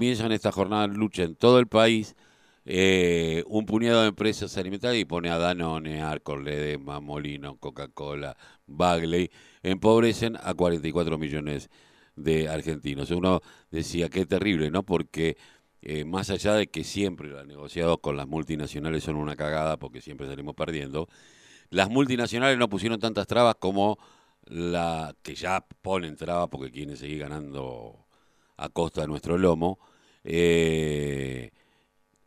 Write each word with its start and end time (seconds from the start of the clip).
comienzan 0.00 0.32
esta 0.32 0.50
jornada 0.50 0.88
de 0.88 0.96
lucha 0.96 1.24
en 1.24 1.36
todo 1.36 1.58
el 1.58 1.66
país, 1.66 2.16
eh, 2.64 3.44
un 3.46 3.66
puñado 3.66 4.00
de 4.00 4.08
empresas 4.08 4.56
alimentarias 4.56 5.02
y 5.02 5.04
pone 5.04 5.28
a 5.28 5.36
Danone, 5.36 6.00
Arcor, 6.00 6.42
Ledema, 6.42 7.00
Molino, 7.00 7.58
Coca-Cola, 7.58 8.34
Bagley, 8.66 9.30
empobrecen 9.62 10.38
a 10.42 10.54
44 10.54 11.18
millones 11.18 11.68
de 12.16 12.48
argentinos. 12.48 13.10
Uno 13.10 13.42
decía, 13.70 14.08
qué 14.08 14.24
terrible, 14.24 14.70
¿no? 14.70 14.84
Porque 14.84 15.36
eh, 15.82 16.06
más 16.06 16.30
allá 16.30 16.54
de 16.54 16.68
que 16.68 16.82
siempre 16.82 17.28
los 17.28 17.46
negociados 17.46 17.98
con 18.00 18.16
las 18.16 18.26
multinacionales 18.26 19.04
son 19.04 19.16
una 19.16 19.36
cagada 19.36 19.76
porque 19.76 20.00
siempre 20.00 20.28
salimos 20.28 20.54
perdiendo, 20.54 21.08
las 21.68 21.90
multinacionales 21.90 22.56
no 22.56 22.70
pusieron 22.70 23.00
tantas 23.00 23.26
trabas 23.26 23.56
como 23.56 23.98
la 24.46 25.14
que 25.22 25.34
ya 25.34 25.66
ponen 25.82 26.16
trabas 26.16 26.48
porque 26.48 26.70
quieren 26.70 26.96
seguir 26.96 27.18
ganando 27.18 28.06
a 28.56 28.70
costa 28.70 29.02
de 29.02 29.08
nuestro 29.08 29.36
lomo. 29.36 29.78
Eh, 30.24 31.50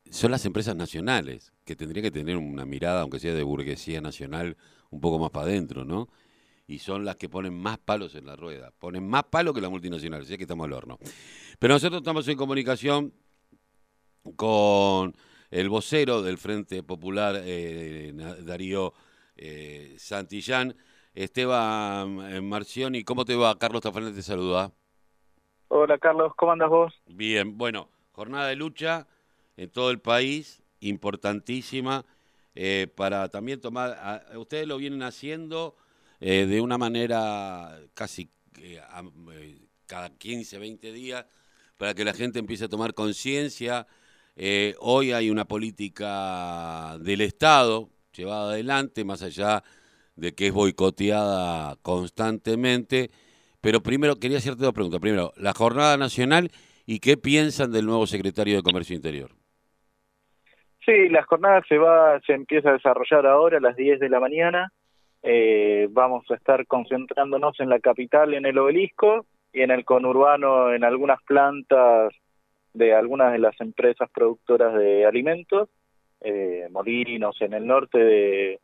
son 0.09 0.31
las 0.31 0.45
empresas 0.45 0.75
nacionales, 0.75 1.53
que 1.65 1.75
tendrían 1.75 2.03
que 2.03 2.11
tener 2.11 2.37
una 2.37 2.65
mirada, 2.65 3.01
aunque 3.01 3.19
sea 3.19 3.33
de 3.33 3.43
burguesía 3.43 4.01
nacional, 4.01 4.57
un 4.89 5.01
poco 5.01 5.19
más 5.19 5.31
para 5.31 5.47
adentro, 5.47 5.85
¿no? 5.85 6.09
Y 6.67 6.79
son 6.79 7.03
las 7.03 7.15
que 7.17 7.29
ponen 7.29 7.53
más 7.53 7.77
palos 7.77 8.15
en 8.15 8.25
la 8.25 8.35
rueda, 8.35 8.71
ponen 8.77 9.07
más 9.07 9.23
palos 9.25 9.53
que 9.53 9.61
las 9.61 9.71
multinacionales, 9.71 10.27
así 10.27 10.37
que 10.37 10.43
estamos 10.43 10.65
al 10.65 10.73
horno. 10.73 10.99
Pero 11.59 11.73
nosotros 11.73 12.01
estamos 12.01 12.27
en 12.27 12.37
comunicación 12.37 13.13
con 14.35 15.15
el 15.51 15.69
vocero 15.69 16.21
del 16.21 16.37
Frente 16.37 16.83
Popular, 16.83 17.41
eh, 17.43 18.13
Darío 18.43 18.93
eh, 19.35 19.95
Santillán. 19.97 20.75
Esteban 21.15 22.43
Marcioni, 22.47 23.03
¿cómo 23.03 23.23
te 23.23 23.35
va? 23.35 23.57
Carlos 23.59 23.83
Tafanel 23.83 24.15
te 24.15 24.23
saluda. 24.23 24.73
Hola 25.75 25.97
Carlos, 25.97 26.33
¿cómo 26.35 26.51
andas 26.51 26.69
vos? 26.69 26.93
Bien, 27.07 27.57
bueno, 27.57 27.89
jornada 28.11 28.47
de 28.47 28.55
lucha 28.55 29.07
en 29.57 29.69
todo 29.71 29.89
el 29.89 29.99
país, 29.99 30.61
importantísima, 30.81 32.05
eh, 32.53 32.87
para 32.95 33.29
también 33.29 33.59
tomar, 33.59 34.23
ustedes 34.35 34.67
lo 34.67 34.77
vienen 34.77 35.01
haciendo 35.01 35.75
de 36.19 36.61
una 36.61 36.77
manera 36.77 37.77
casi 37.95 38.29
cada 39.87 40.09
15, 40.11 40.57
20 40.57 40.93
días, 40.93 41.25
para 41.77 41.93
que 41.93 42.05
la 42.05 42.13
gente 42.13 42.39
empiece 42.39 42.65
a 42.65 42.69
tomar 42.69 42.93
conciencia 42.93 43.87
eh, 44.35 44.73
hoy 44.79 45.11
hay 45.11 45.29
una 45.29 45.45
política 45.45 46.97
del 46.99 47.21
Estado 47.21 47.89
llevada 48.15 48.53
adelante, 48.53 49.03
más 49.03 49.21
allá 49.21 49.63
de 50.15 50.33
que 50.33 50.47
es 50.47 50.53
boicoteada 50.53 51.75
constantemente. 51.81 53.11
Pero 53.63 53.79
primero, 53.79 54.17
quería 54.17 54.39
hacerte 54.39 54.65
dos 54.65 54.73
preguntas. 54.73 54.99
Primero, 54.99 55.31
la 55.37 55.53
jornada 55.53 55.95
nacional 55.95 56.51
y 56.85 56.99
qué 56.99 57.15
piensan 57.15 57.71
del 57.71 57.85
nuevo 57.85 58.05
secretario 58.05 58.57
de 58.57 58.61
Comercio 58.61 58.93
Interior. 58.93 59.31
Sí, 60.85 61.07
la 61.07 61.23
jornada 61.23 61.63
se 61.69 61.77
va, 61.77 62.19
se 62.27 62.33
empieza 62.33 62.71
a 62.71 62.73
desarrollar 62.73 63.25
ahora 63.25 63.59
a 63.59 63.61
las 63.61 63.77
10 63.77 64.01
de 64.01 64.09
la 64.09 64.19
mañana. 64.19 64.69
Eh, 65.21 65.87
vamos 65.91 66.29
a 66.29 66.35
estar 66.35 66.67
concentrándonos 66.67 67.57
en 67.61 67.69
la 67.69 67.79
capital, 67.79 68.33
en 68.33 68.45
el 68.45 68.57
obelisco, 68.57 69.25
y 69.53 69.61
en 69.61 69.71
el 69.71 69.85
conurbano, 69.85 70.73
en 70.73 70.83
algunas 70.83 71.23
plantas 71.23 72.13
de 72.73 72.93
algunas 72.93 73.31
de 73.31 73.39
las 73.39 73.57
empresas 73.61 74.09
productoras 74.13 74.73
de 74.73 75.05
alimentos, 75.05 75.69
eh, 76.19 76.67
Molinos, 76.69 77.39
en 77.39 77.53
el 77.53 77.65
norte 77.65 77.97
de, 77.97 78.59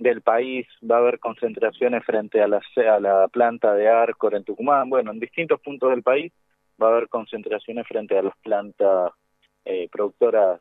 del 0.00 0.22
país 0.22 0.66
va 0.82 0.96
a 0.96 0.98
haber 0.98 1.18
concentraciones 1.18 2.04
frente 2.04 2.40
a 2.40 2.48
la, 2.48 2.60
a 2.76 3.00
la 3.00 3.28
planta 3.28 3.74
de 3.74 3.86
Arcor 3.86 4.34
en 4.34 4.44
Tucumán, 4.44 4.88
bueno, 4.88 5.12
en 5.12 5.20
distintos 5.20 5.60
puntos 5.60 5.90
del 5.90 6.02
país 6.02 6.32
va 6.82 6.88
a 6.88 6.90
haber 6.92 7.08
concentraciones 7.08 7.86
frente 7.86 8.18
a 8.18 8.22
las 8.22 8.34
plantas 8.38 9.12
eh, 9.66 9.88
productoras, 9.92 10.58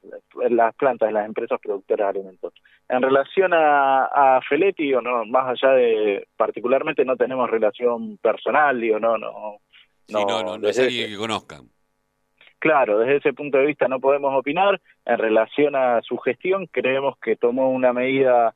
las 0.50 0.76
plantas 0.76 1.08
de 1.08 1.14
las 1.14 1.26
empresas 1.26 1.58
productoras 1.64 2.14
de 2.14 2.20
alimentos. 2.20 2.54
En 2.90 3.02
relación 3.02 3.54
a, 3.54 4.06
a 4.06 4.42
Feletti, 4.42 4.94
o 4.94 5.02
no, 5.02 5.24
más 5.26 5.48
allá 5.48 5.74
de, 5.74 6.28
particularmente 6.36 7.06
no 7.06 7.16
tenemos 7.16 7.50
relación 7.50 8.18
personal, 8.18 8.80
digo, 8.80 9.00
no, 9.00 9.18
no. 9.18 9.62
no, 10.10 10.26
no, 10.26 10.44
no, 10.44 10.58
no 10.58 10.68
es 10.68 10.78
alguien 10.80 11.10
que 11.10 11.18
conozcan 11.18 11.70
Claro, 12.60 13.00
desde 13.00 13.18
ese 13.18 13.34
punto 13.34 13.58
de 13.58 13.68
vista 13.68 13.88
no 13.88 14.02
podemos 14.02 14.38
opinar. 14.38 14.82
En 15.06 15.18
relación 15.18 15.78
a 15.78 16.02
su 16.02 16.18
gestión, 16.18 16.68
creemos 16.68 17.18
que 17.20 17.38
tomó 17.38 17.72
una 17.72 17.94
medida 17.94 18.54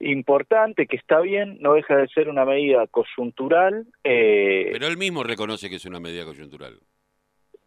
importante, 0.00 0.86
que 0.86 0.96
está 0.96 1.20
bien, 1.20 1.58
no 1.60 1.74
deja 1.74 1.96
de 1.96 2.08
ser 2.08 2.28
una 2.28 2.44
medida 2.44 2.86
coyuntural. 2.86 3.86
Eh... 4.04 4.70
Pero 4.72 4.86
él 4.86 4.96
mismo 4.96 5.22
reconoce 5.22 5.68
que 5.68 5.76
es 5.76 5.84
una 5.84 6.00
medida 6.00 6.24
coyuntural. 6.24 6.78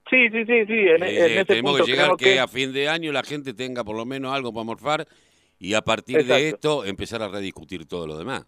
Sí, 0.10 0.30
sí, 0.30 0.46
sí, 0.46 0.66
sí. 0.66 0.74
En, 0.74 1.04
eh, 1.04 1.46
tenemos 1.46 1.78
que 1.78 1.92
llegar 1.92 2.16
que, 2.18 2.40
a 2.40 2.48
fin 2.48 2.74
de 2.74 2.90
año 2.90 3.12
la 3.12 3.24
gente 3.24 3.54
tenga 3.54 3.84
por 3.84 3.96
lo 3.96 4.06
menos 4.06 4.34
algo 4.34 4.54
para 4.54 4.66
morfar 4.66 5.08
y 5.58 5.74
a 5.74 5.82
partir 5.82 6.26
de 6.26 6.50
esto 6.50 6.84
empezar 6.84 7.22
a 7.22 7.30
rediscutir 7.30 7.86
todo 7.86 8.08
lo 8.08 8.18
demás. 8.18 8.46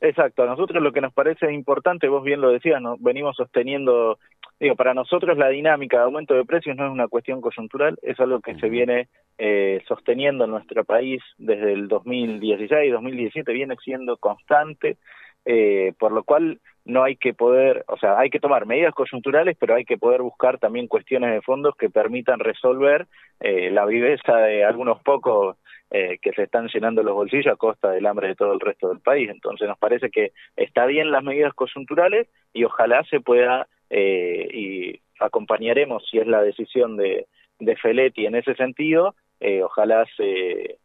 Exacto, 0.00 0.42
a 0.42 0.46
nosotros 0.46 0.82
lo 0.82 0.92
que 0.92 1.00
nos 1.00 1.12
parece 1.12 1.52
importante, 1.52 2.08
vos 2.08 2.24
bien 2.24 2.40
lo 2.40 2.50
decías, 2.50 2.80
¿no? 2.80 2.96
venimos 2.98 3.36
sosteniendo 3.36 4.18
Digo, 4.60 4.76
para 4.76 4.92
nosotros 4.92 5.38
la 5.38 5.48
dinámica 5.48 5.96
de 5.96 6.02
aumento 6.02 6.34
de 6.34 6.44
precios 6.44 6.76
no 6.76 6.84
es 6.84 6.92
una 6.92 7.08
cuestión 7.08 7.40
coyuntural, 7.40 7.98
es 8.02 8.20
algo 8.20 8.40
que 8.40 8.54
se 8.56 8.68
viene 8.68 9.08
eh, 9.38 9.82
sosteniendo 9.88 10.44
en 10.44 10.50
nuestro 10.50 10.84
país 10.84 11.22
desde 11.38 11.72
el 11.72 11.88
2016, 11.88 12.92
2017, 12.92 13.52
viene 13.54 13.74
siendo 13.82 14.18
constante, 14.18 14.98
eh, 15.46 15.94
por 15.98 16.12
lo 16.12 16.24
cual 16.24 16.60
no 16.84 17.02
hay 17.02 17.16
que 17.16 17.32
poder, 17.32 17.86
o 17.88 17.96
sea, 17.96 18.18
hay 18.18 18.28
que 18.28 18.38
tomar 18.38 18.66
medidas 18.66 18.92
coyunturales, 18.92 19.56
pero 19.58 19.74
hay 19.74 19.86
que 19.86 19.96
poder 19.96 20.20
buscar 20.20 20.58
también 20.58 20.88
cuestiones 20.88 21.32
de 21.32 21.40
fondos 21.40 21.74
que 21.74 21.88
permitan 21.88 22.38
resolver 22.38 23.06
eh, 23.40 23.70
la 23.70 23.86
viveza 23.86 24.36
de 24.36 24.62
algunos 24.62 25.02
pocos 25.02 25.56
eh, 25.90 26.18
que 26.22 26.32
se 26.32 26.44
están 26.44 26.68
llenando 26.68 27.02
los 27.02 27.14
bolsillos 27.14 27.52
a 27.52 27.56
costa 27.56 27.90
del 27.90 28.06
hambre 28.06 28.28
de 28.28 28.36
todo 28.36 28.52
el 28.52 28.60
resto 28.60 28.88
del 28.88 29.00
país. 29.00 29.28
Entonces 29.28 29.68
nos 29.68 29.78
parece 29.78 30.10
que 30.10 30.32
está 30.56 30.86
bien 30.86 31.10
las 31.10 31.24
medidas 31.24 31.54
coyunturales 31.54 32.28
y 32.52 32.64
ojalá 32.64 33.02
se 33.04 33.20
pueda 33.20 33.66
eh, 33.90 34.48
y 34.52 35.00
acompañaremos 35.18 36.08
si 36.10 36.18
es 36.18 36.26
la 36.26 36.42
decisión 36.42 36.96
de, 36.96 37.26
de 37.58 37.76
Feletti 37.76 38.26
en 38.26 38.36
ese 38.36 38.54
sentido, 38.54 39.14
eh, 39.40 39.62
ojalá 39.62 40.06
se, 40.16 40.78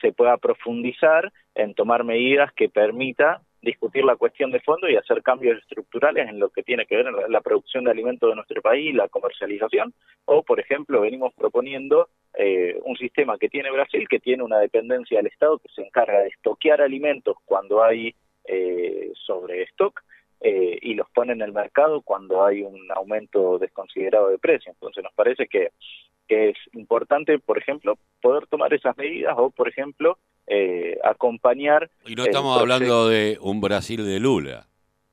se 0.00 0.12
pueda 0.12 0.36
profundizar 0.36 1.32
en 1.54 1.74
tomar 1.74 2.04
medidas 2.04 2.52
que 2.52 2.68
permita 2.68 3.42
discutir 3.62 4.04
la 4.04 4.16
cuestión 4.16 4.50
de 4.50 4.60
fondo 4.60 4.88
y 4.88 4.96
hacer 4.96 5.22
cambios 5.22 5.58
estructurales 5.58 6.28
en 6.28 6.38
lo 6.38 6.48
que 6.48 6.62
tiene 6.62 6.86
que 6.86 6.96
ver 6.96 7.06
en 7.06 7.32
la, 7.32 7.40
producción 7.40 7.84
de 7.84 7.90
alimentos 7.90 8.28
de 8.28 8.36
nuestro 8.36 8.62
país, 8.62 8.94
la 8.94 9.08
comercialización, 9.08 9.92
o 10.24 10.42
por 10.42 10.60
ejemplo 10.60 11.02
venimos 11.02 11.34
proponiendo 11.34 12.08
eh, 12.42 12.80
un 12.84 12.96
sistema 12.96 13.36
que 13.36 13.50
tiene 13.50 13.70
Brasil, 13.70 14.08
que 14.08 14.18
tiene 14.18 14.42
una 14.42 14.58
dependencia 14.58 15.18
del 15.18 15.26
Estado 15.26 15.58
que 15.58 15.68
se 15.74 15.82
encarga 15.82 16.20
de 16.20 16.28
estoquear 16.28 16.80
alimentos 16.80 17.36
cuando 17.44 17.82
hay 17.82 18.14
eh, 18.46 19.12
sobre 19.26 19.64
stock 19.64 20.02
eh, 20.40 20.78
y 20.80 20.94
los 20.94 21.06
pone 21.10 21.34
en 21.34 21.42
el 21.42 21.52
mercado 21.52 22.00
cuando 22.00 22.42
hay 22.42 22.62
un 22.62 22.80
aumento 22.94 23.58
desconsiderado 23.58 24.30
de 24.30 24.38
precio. 24.38 24.72
Entonces 24.72 25.04
nos 25.04 25.12
parece 25.12 25.48
que, 25.48 25.72
que 26.26 26.48
es 26.48 26.56
importante, 26.72 27.38
por 27.38 27.58
ejemplo, 27.58 27.98
poder 28.22 28.46
tomar 28.46 28.72
esas 28.72 28.96
medidas 28.96 29.34
o, 29.36 29.50
por 29.50 29.68
ejemplo, 29.68 30.16
eh, 30.46 30.96
acompañar... 31.04 31.90
Y 32.06 32.14
no 32.14 32.24
estamos 32.24 32.58
hablando 32.58 33.06
de 33.06 33.36
un 33.42 33.60
Brasil 33.60 34.06
de 34.06 34.18
Lula. 34.18 34.69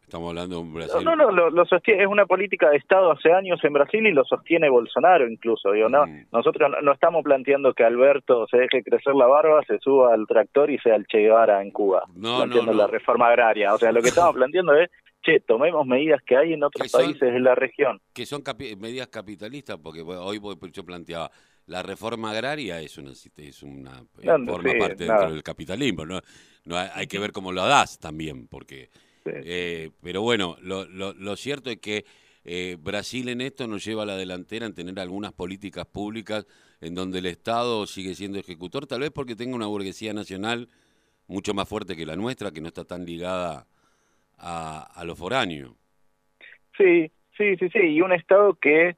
Estamos 0.08 0.30
hablando 0.30 0.56
de 0.56 0.62
un 0.62 0.74
Brasil. 0.74 1.04
No, 1.04 1.18
no, 1.18 1.30
lo, 1.32 1.66
sostiene, 1.66 2.04
es 2.04 2.08
una 2.08 2.26
política 2.26 2.70
de 2.70 2.78
Estado 2.78 3.12
hace 3.12 3.34
años 3.34 3.60
en 3.62 3.74
Brasil 3.74 4.08
y 4.08 4.14
lo 4.14 4.24
sostiene 4.24 4.70
Bolsonaro 4.70 5.30
incluso. 5.30 5.74
Digo, 5.74 5.90
no, 5.90 6.08
mm. 6.08 6.28
nosotros 6.32 6.72
no, 6.82 6.94
estamos 6.94 7.26
planteando 7.26 7.74
que 7.74 7.84
Alberto 7.84 8.48
se 8.48 8.56
deje 8.56 8.84
crecer 8.84 9.16
la 9.16 9.26
barba, 9.26 9.62
se 9.68 9.80
suba 9.80 10.14
al 10.14 10.26
tractor 10.26 10.72
y 10.72 10.80
sea 10.80 10.96
el 10.96 11.06
Che 11.08 11.18
Guevara 11.18 11.62
en 11.62 11.72
Cuba. 11.72 12.06
No, 12.16 12.38
planteando 12.38 12.72
la 12.72 12.88
reforma 12.88 13.28
agraria. 13.28 13.74
O 13.74 13.78
sea, 13.78 13.92
lo 13.92 14.02
que 14.02 14.08
estamos 14.08 14.34
planteando 14.36 14.76
es 14.76 14.90
che, 15.24 15.42
tomemos 15.42 15.86
medidas 15.86 16.22
que 16.26 16.38
hay 16.38 16.54
en 16.54 16.64
otros 16.64 16.90
países 16.90 17.34
de 17.34 17.40
la 17.42 17.54
región. 17.54 18.00
Que 18.14 18.26
son 18.26 18.44
medidas 18.80 19.08
capitalistas, 19.08 19.78
porque 19.78 20.04
hoy 20.04 20.40
yo 20.72 20.86
planteaba, 20.86 21.30
la 21.66 21.84
reforma 21.84 22.32
agraria 22.32 22.80
es 22.80 22.98
una, 22.98 23.12
es 23.12 23.62
una 23.62 24.06
forma 24.16 24.72
parte 24.80 25.04
dentro 25.04 25.34
del 25.34 25.44
capitalismo, 25.44 26.06
¿no? 26.06 26.22
no 26.64 26.78
hay, 26.78 27.08
que 27.08 27.20
ver 27.20 27.34
cómo 27.34 27.52
lo 27.52 27.66
das 27.66 28.00
también, 28.00 28.48
porque... 28.48 28.88
Eh, 29.34 29.92
pero 30.02 30.22
bueno, 30.22 30.58
lo, 30.62 30.86
lo, 30.86 31.36
cierto 31.36 31.70
es 31.70 31.78
que 31.78 32.06
eh, 32.44 32.78
Brasil 32.80 33.30
en 33.30 33.42
esto 33.42 33.68
nos 33.68 33.84
lleva 33.84 34.04
a 34.04 34.06
la 34.06 34.18
delantera 34.18 34.66
en 34.66 34.74
tener 34.74 35.00
algunas 35.00 35.34
políticas 35.34 35.86
públicas 35.86 36.46
en 36.82 36.96
donde 36.96 37.20
el 37.20 37.26
Estado 37.26 37.86
sigue 37.88 38.16
siendo 38.16 38.40
ejecutor, 38.40 38.88
tal 38.88 39.02
vez 39.02 39.12
porque 39.12 39.36
tenga 39.36 39.56
una 39.56 39.68
burguesía 39.68 40.14
nacional 40.14 40.70
mucho 41.28 41.54
más 41.54 41.68
fuerte 41.68 41.96
que 41.96 42.06
la 42.06 42.16
nuestra, 42.16 42.52
que 42.52 42.62
no 42.62 42.68
está 42.68 42.86
tan 42.86 43.06
ligada 43.06 43.68
a, 44.38 44.84
a 44.94 45.04
lo 45.04 45.16
foráneo. 45.16 45.76
Sí, 46.78 47.12
sí, 47.38 47.56
sí, 47.58 47.70
sí, 47.70 47.80
y 47.80 48.02
un 48.02 48.14
Estado 48.14 48.54
que, 48.54 48.96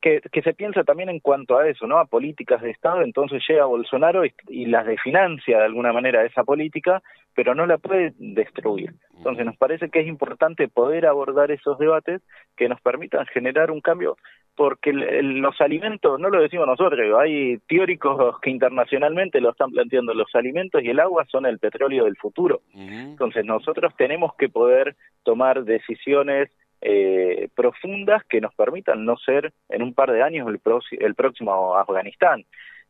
que, 0.00 0.20
que 0.32 0.42
se 0.42 0.54
piensa 0.54 0.84
también 0.84 1.08
en 1.08 1.20
cuanto 1.20 1.58
a 1.58 1.68
eso, 1.68 1.86
¿no? 1.86 1.98
A 1.98 2.04
políticas 2.04 2.60
de 2.62 2.70
Estado, 2.70 3.02
entonces 3.02 3.42
llega 3.48 3.64
Bolsonaro 3.64 4.24
y, 4.24 4.34
y 4.48 4.66
las 4.66 4.86
desfinancia 4.86 5.58
de 5.58 5.64
alguna 5.64 5.92
manera 5.92 6.24
esa 6.24 6.44
política, 6.44 7.02
pero 7.34 7.54
no 7.54 7.66
la 7.66 7.78
puede 7.78 8.12
destruir. 8.18 8.94
Entonces 9.16 9.46
nos 9.46 9.56
parece 9.56 9.88
que 9.88 10.00
es 10.00 10.06
importante 10.06 10.68
poder 10.68 11.06
abordar 11.06 11.50
esos 11.50 11.78
debates 11.78 12.20
que 12.56 12.68
nos 12.68 12.80
permitan 12.80 13.26
generar 13.26 13.70
un 13.70 13.80
cambio 13.80 14.16
porque 14.56 14.92
los 14.92 15.60
alimentos, 15.60 16.20
no 16.20 16.30
lo 16.30 16.40
decimos 16.40 16.66
nosotros, 16.66 17.00
hay 17.18 17.58
teóricos 17.68 18.38
que 18.40 18.50
internacionalmente 18.50 19.40
lo 19.40 19.50
están 19.50 19.70
planteando, 19.70 20.14
los 20.14 20.32
alimentos 20.34 20.82
y 20.82 20.90
el 20.90 21.00
agua 21.00 21.24
son 21.30 21.46
el 21.46 21.58
petróleo 21.58 22.04
del 22.04 22.16
futuro. 22.16 22.60
Entonces 22.72 23.44
nosotros 23.44 23.92
tenemos 23.96 24.34
que 24.36 24.48
poder 24.48 24.94
tomar 25.24 25.64
decisiones 25.64 26.50
eh, 26.86 27.48
profundas 27.54 28.22
que 28.24 28.42
nos 28.42 28.54
permitan 28.54 29.06
no 29.06 29.16
ser 29.16 29.54
en 29.70 29.82
un 29.82 29.94
par 29.94 30.12
de 30.12 30.22
años 30.22 30.46
el, 30.48 30.60
el 31.00 31.14
próximo 31.14 31.76
Afganistán. 31.76 32.44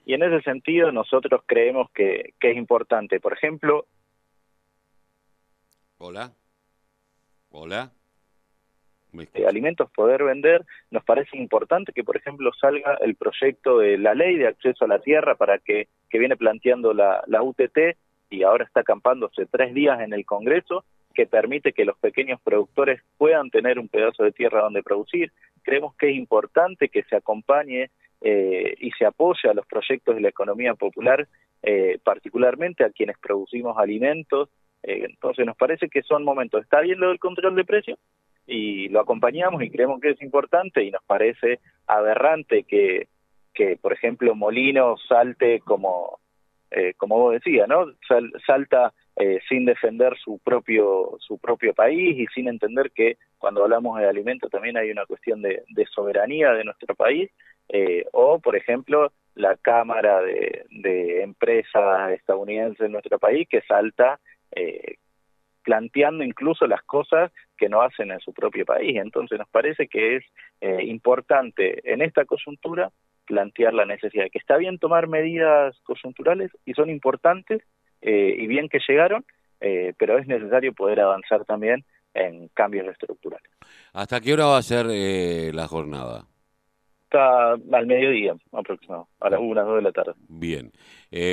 Y 0.04 0.14
en 0.14 0.24
ese 0.24 0.42
sentido 0.42 0.90
nosotros 0.90 1.42
creemos 1.46 1.90
que, 1.92 2.34
que 2.40 2.50
es 2.50 2.56
importante. 2.56 3.20
Por 3.20 3.32
ejemplo... 3.32 3.86
Hola. 5.98 6.32
Hola. 7.50 7.92
De 9.12 9.46
alimentos 9.46 9.88
poder 9.92 10.24
vender, 10.24 10.64
nos 10.90 11.04
parece 11.04 11.36
importante 11.36 11.92
que, 11.92 12.02
por 12.02 12.16
ejemplo, 12.16 12.50
salga 12.60 12.98
el 13.00 13.14
proyecto 13.14 13.78
de 13.78 13.96
la 13.96 14.12
ley 14.12 14.36
de 14.36 14.48
acceso 14.48 14.84
a 14.84 14.88
la 14.88 14.98
tierra 14.98 15.36
para 15.36 15.58
que, 15.58 15.86
que 16.10 16.18
viene 16.18 16.36
planteando 16.36 16.92
la, 16.92 17.22
la 17.28 17.44
UTT 17.44 17.96
y 18.28 18.42
ahora 18.42 18.64
está 18.64 18.80
acampándose 18.80 19.46
tres 19.46 19.72
días 19.72 20.00
en 20.00 20.12
el 20.12 20.26
Congreso, 20.26 20.84
que 21.14 21.26
permite 21.26 21.72
que 21.72 21.84
los 21.84 21.96
pequeños 21.98 22.40
productores 22.42 23.00
puedan 23.16 23.50
tener 23.50 23.78
un 23.78 23.88
pedazo 23.88 24.24
de 24.24 24.32
tierra 24.32 24.62
donde 24.62 24.82
producir. 24.82 25.32
Creemos 25.62 25.94
que 25.96 26.10
es 26.10 26.16
importante 26.16 26.88
que 26.88 27.04
se 27.04 27.16
acompañe 27.16 27.90
eh, 28.20 28.74
y 28.80 28.90
se 28.92 29.06
apoye 29.06 29.48
a 29.48 29.54
los 29.54 29.66
proyectos 29.66 30.14
de 30.14 30.20
la 30.20 30.28
economía 30.28 30.74
popular, 30.74 31.28
eh, 31.62 31.98
particularmente 32.02 32.84
a 32.84 32.90
quienes 32.90 33.18
producimos 33.18 33.76
alimentos. 33.78 34.48
Eh, 34.82 35.06
entonces 35.08 35.46
nos 35.46 35.56
parece 35.56 35.88
que 35.88 36.02
son 36.02 36.24
momentos. 36.24 36.62
Está 36.62 36.80
bien 36.80 37.00
lo 37.00 37.08
del 37.08 37.18
control 37.18 37.54
de 37.54 37.64
precios 37.64 37.98
y 38.46 38.88
lo 38.88 39.00
acompañamos 39.00 39.62
y 39.62 39.70
creemos 39.70 40.00
que 40.00 40.10
es 40.10 40.22
importante 40.22 40.82
y 40.84 40.90
nos 40.90 41.02
parece 41.04 41.60
aberrante 41.86 42.64
que, 42.64 43.08
que 43.54 43.76
por 43.76 43.92
ejemplo, 43.92 44.34
Molino 44.34 44.96
salte 45.08 45.60
como, 45.60 46.18
como 46.98 47.18
vos 47.18 47.32
decías, 47.32 47.68
¿no? 47.68 47.86
salta 48.46 48.92
eh, 49.16 49.38
sin 49.48 49.64
defender 49.64 50.16
su 50.18 50.40
propio 50.40 51.16
su 51.20 51.38
propio 51.38 51.72
país 51.72 52.18
y 52.18 52.26
sin 52.34 52.48
entender 52.48 52.90
que 52.90 53.16
cuando 53.38 53.62
hablamos 53.62 54.00
de 54.00 54.08
alimentos 54.08 54.50
también 54.50 54.76
hay 54.76 54.90
una 54.90 55.06
cuestión 55.06 55.40
de, 55.40 55.62
soberanía 55.94 56.52
de 56.52 56.64
nuestro 56.64 56.96
país 56.96 57.30
eh, 57.68 58.04
o 58.12 58.40
por 58.40 58.56
ejemplo 58.56 59.12
la 59.36 59.56
cámara 59.56 60.20
de, 60.20 60.66
de 60.68 61.22
empresas 61.22 62.10
estadounidenses 62.10 62.80
en 62.80 62.90
nuestro 62.90 63.20
país 63.20 63.46
que 63.48 63.62
salta 63.62 64.18
eh, 64.50 64.96
planteando 65.62 66.24
incluso 66.24 66.66
las 66.66 66.82
cosas 66.82 67.30
que 67.56 67.68
no 67.68 67.82
hacen 67.82 68.10
en 68.10 68.20
su 68.20 68.34
propio 68.34 68.66
país. 68.66 68.96
Entonces 68.96 69.38
nos 69.38 69.48
parece 69.48 69.86
que 69.86 70.16
es 70.16 70.24
importante 70.82 71.80
en 71.90 72.02
esta 72.02 72.24
coyuntura 72.24 72.90
plantear 73.24 73.74
la 73.74 73.84
necesidad 73.84 74.24
de 74.24 74.30
que 74.30 74.38
está 74.38 74.56
bien 74.56 74.78
tomar 74.78 75.06
medidas 75.06 75.78
coyunturales 75.84 76.50
y 76.64 76.74
son 76.74 76.90
importantes 76.90 77.62
eh, 78.06 78.36
y 78.38 78.46
bien 78.46 78.68
que 78.68 78.80
llegaron, 78.86 79.24
eh, 79.60 79.94
pero 79.98 80.18
es 80.18 80.26
necesario 80.26 80.74
poder 80.74 81.00
avanzar 81.00 81.46
también 81.46 81.84
en 82.12 82.48
cambios 82.48 82.86
estructurales. 82.86 83.50
¿Hasta 83.94 84.20
qué 84.20 84.34
hora 84.34 84.44
va 84.44 84.58
a 84.58 84.62
ser 84.62 84.86
eh, 84.90 85.50
la 85.54 85.66
jornada? 85.66 86.26
Está 87.04 87.52
al 87.52 87.86
mediodía 87.86 88.34
aproximadamente, 88.52 89.10
a 89.20 89.30
las 89.30 89.40
1, 89.40 89.64
2 89.64 89.76
de 89.76 89.82
la 89.82 89.92
tarde. 89.92 90.12
Bien. 90.28 90.70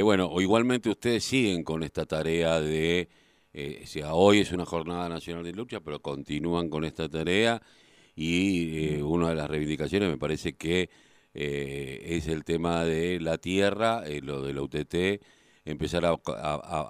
bueno, 0.03 0.27
o 0.27 0.39
igualmente 0.39 0.89
ustedes 0.89 1.25
siguen 1.25 1.63
con 1.63 1.83
esta 1.83 2.06
tarea 2.06 2.62
de, 2.62 3.09
eh, 3.51 3.81
sea, 3.85 4.13
hoy 4.13 4.39
es 4.39 4.53
una 4.53 4.65
jornada 4.65 5.09
nacional 5.09 5.44
de 5.44 5.51
lucha, 5.51 5.81
pero 5.81 6.00
continúan 6.00 6.69
con 6.69 6.85
esta 6.85 7.09
tarea 7.09 7.62
y 8.15 9.01
una 9.01 9.29
de 9.29 9.35
las 9.35 9.50
reivindicaciones 9.50 10.09
me 10.09 10.18
parece 10.18 10.56
que 10.56 10.89
es 11.33 12.27
el 12.27 12.44
tema 12.44 12.85
de 12.85 13.19
la 13.19 13.38
tierra, 13.38 14.03
lo 14.21 14.41
de 14.41 14.53
la 14.53 14.62
UTT, 14.62 14.95
empezar 15.65 16.05
a, 16.05 16.13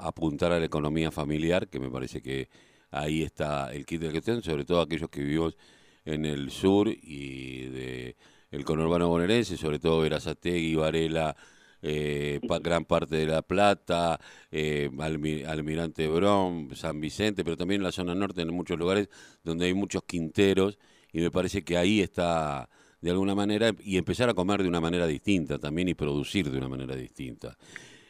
apuntar 0.07 0.51
a 0.51 0.59
la 0.59 0.65
economía 0.65 1.11
familiar, 1.11 1.67
que 1.67 1.79
me 1.79 1.89
parece 1.89 2.21
que 2.21 2.49
ahí 2.91 3.23
está 3.23 3.73
el 3.73 3.85
kit 3.85 4.01
de 4.01 4.11
cuestión, 4.11 4.41
sobre 4.43 4.65
todo 4.65 4.81
aquellos 4.81 5.09
que 5.09 5.21
vivimos 5.21 5.57
en 6.05 6.25
el 6.25 6.51
sur 6.51 6.87
y 6.89 7.67
de 7.67 8.15
el 8.51 8.65
conurbano 8.65 9.07
bonaerense, 9.07 9.55
sobre 9.55 9.79
todo 9.79 10.01
Verazategui, 10.01 10.75
Varela, 10.75 11.35
eh, 11.81 12.39
gran 12.61 12.85
parte 12.85 13.15
de 13.15 13.25
La 13.25 13.41
Plata, 13.41 14.19
eh, 14.51 14.89
Almirante 14.99 16.07
Brón, 16.07 16.69
San 16.75 16.99
Vicente, 16.99 17.43
pero 17.43 17.57
también 17.57 17.81
en 17.81 17.85
la 17.85 17.91
zona 17.91 18.13
norte, 18.13 18.41
en 18.41 18.53
muchos 18.53 18.77
lugares 18.77 19.09
donde 19.43 19.65
hay 19.65 19.73
muchos 19.73 20.03
quinteros, 20.03 20.77
y 21.13 21.21
me 21.21 21.31
parece 21.31 21.63
que 21.63 21.77
ahí 21.77 22.01
está 22.01 22.69
de 22.99 23.09
alguna 23.09 23.33
manera, 23.33 23.73
y 23.83 23.97
empezar 23.97 24.29
a 24.29 24.33
comer 24.33 24.61
de 24.61 24.69
una 24.69 24.81
manera 24.81 25.07
distinta 25.07 25.57
también 25.57 25.87
y 25.87 25.93
producir 25.95 26.51
de 26.51 26.57
una 26.57 26.67
manera 26.67 26.95
distinta. 26.95 27.57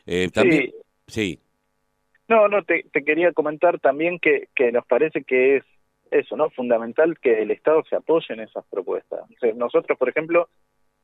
Eh, 0.06 0.30
también, 0.34 0.72
sí. 1.08 1.40
No, 2.28 2.48
no, 2.48 2.64
te, 2.64 2.84
quería 3.06 3.34
comentar 3.34 3.80
también 3.80 4.20
que, 4.20 4.48
que 4.56 4.72
nos 4.72 4.86
parece 4.86 5.24
que 5.24 5.58
es 5.58 5.64
eso, 6.12 6.36
¿no? 6.36 6.50
Fundamental 6.50 7.20
que 7.20 7.42
el 7.42 7.52
Estado 7.52 7.84
se 7.90 7.96
apoye 7.96 8.34
en 8.34 8.42
esas 8.42 8.66
propuestas. 8.66 9.22
nosotros, 9.56 9.98
por 9.98 10.10
ejemplo, 10.10 10.50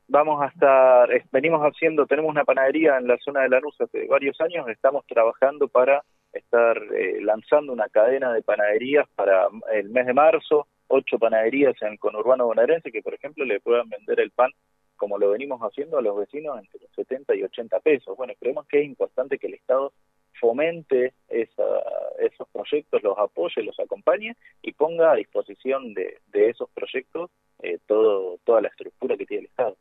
vamos 0.08 0.42
a 0.42 0.48
estar, 0.48 1.10
venimos 1.32 1.62
haciendo, 1.62 2.06
tenemos 2.06 2.32
una 2.32 2.46
panadería 2.46 2.98
en 2.98 3.08
la 3.08 3.18
zona 3.18 3.42
de 3.42 3.50
Lanús 3.50 3.76
hace 3.80 4.06
varios 4.08 4.40
años, 4.42 4.68
estamos 4.70 5.06
trabajando 5.06 5.68
para 5.68 6.04
estar 6.34 6.78
eh, 6.96 7.20
lanzando 7.22 7.74
una 7.74 7.88
cadena 7.90 8.34
de 8.34 8.42
panaderías 8.42 9.08
para 9.16 9.48
el 9.74 9.90
mes 9.90 10.06
de 10.06 10.14
marzo, 10.14 10.68
ocho 10.88 11.18
panaderías 11.20 11.76
en 11.82 11.94
el 11.94 12.00
conurbano 12.00 12.46
bonaerense 12.46 12.92
que, 12.92 13.02
por 13.02 13.14
ejemplo, 13.14 13.44
le 13.46 13.60
puedan 13.60 13.90
vender 13.90 14.20
el 14.20 14.32
pan 14.32 14.52
como 14.98 15.18
lo 15.18 15.30
venimos 15.30 15.62
haciendo 15.62 15.98
a 15.98 16.02
los 16.02 16.18
vecinos 16.18 16.60
entre 16.60 16.80
los 16.82 16.92
70 16.96 17.36
y 17.36 17.44
80 17.44 17.80
pesos. 17.80 18.18
Bueno, 18.18 18.34
creemos 18.40 18.68
que 18.68 18.80
es 18.80 18.86
importante 18.86 19.38
que 19.38 19.48
el 19.48 19.54
Estado 19.54 19.94
fomente 20.40 21.14
esos 21.30 22.48
proyectos, 22.50 23.02
los 23.04 23.18
apoye, 23.18 23.64
los 23.64 23.80
acompañe 23.80 24.36
y 24.62 24.72
ponga 24.74 25.12
a 25.12 25.16
disposición 25.16 25.94
de, 25.94 26.20
esos 26.34 26.70
proyectos 26.70 27.32
eh, 27.64 27.80
todo, 27.88 28.38
toda 28.44 28.62
la 28.62 28.68
estructura 28.68 29.18
que 29.18 29.26
tiene 29.26 29.42
el 29.42 29.50
Estado. 29.50 29.78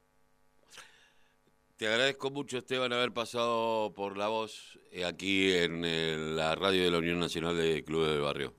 Te 1.77 1.87
agradezco 1.87 2.31
mucho, 2.31 2.57
Esteban, 2.57 2.93
haber 2.93 3.12
pasado 3.12 3.93
por 3.93 4.17
la 4.17 4.29
voz 4.29 4.79
eh, 4.93 5.05
aquí 5.05 5.53
en 5.53 6.35
la 6.35 6.55
radio 6.55 6.85
de 6.85 6.91
la 6.91 6.99
Unión 6.99 7.21
Nacional 7.21 7.57
de 7.57 7.85
Clubes 7.85 8.15
de 8.15 8.21
Barrio. 8.21 8.55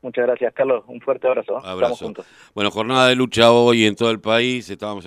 Muchas 0.00 0.24
gracias, 0.24 0.54
Carlos. 0.54 0.84
Un 0.86 1.00
fuerte 1.00 1.26
abrazo. 1.26 1.58
Abrazo. 1.58 2.12
Bueno, 2.54 2.70
jornada 2.70 3.08
de 3.08 3.16
lucha 3.16 3.50
hoy 3.50 3.86
en 3.86 3.96
todo 3.96 4.10
el 4.10 4.20
país. 4.20 4.70
Estábamos 4.70 5.04